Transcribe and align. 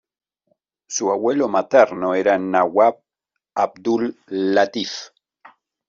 Su 0.89 1.11
abuelo 1.11 1.47
materno 1.47 2.15
era 2.15 2.35
Nawab 2.39 3.03
Abdul 3.55 4.17
Latif. 4.29 5.09